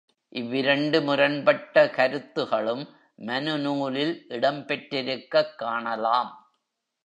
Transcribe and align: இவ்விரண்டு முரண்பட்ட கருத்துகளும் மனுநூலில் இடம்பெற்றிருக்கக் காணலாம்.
இவ்விரண்டு 0.33 1.01
முரண்பட்ட 1.01 1.83
கருத்துகளும் 1.87 2.83
மனுநூலில் 3.19 4.25
இடம்பெற்றிருக்கக் 4.29 5.55
காணலாம். 5.55 6.31